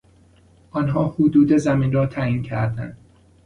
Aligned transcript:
آنها 0.71 1.07
حدود 1.09 1.57
زمین 1.57 1.91
را 1.93 2.05
تعیین 2.05 2.43
کردند. 2.43 2.97